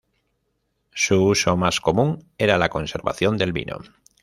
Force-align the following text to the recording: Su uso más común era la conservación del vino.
Su 0.95 1.23
uso 1.25 1.55
más 1.57 1.79
común 1.79 2.27
era 2.39 2.57
la 2.57 2.69
conservación 2.69 3.37
del 3.37 3.53
vino. 3.53 3.77